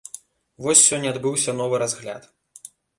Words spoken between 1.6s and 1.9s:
новы